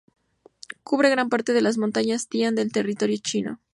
Cubre 0.83 1.11
gran 1.11 1.29
parte 1.29 1.53
de 1.53 1.61
las 1.61 1.77
montañas 1.77 2.27
Tian 2.27 2.57
en 2.57 2.71
territorio 2.71 3.17
chino. 3.21 3.61